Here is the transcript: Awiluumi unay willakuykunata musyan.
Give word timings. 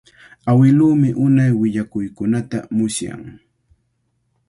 Awiluumi 0.51 1.09
unay 1.25 1.51
willakuykunata 1.59 2.57
musyan. 2.75 3.21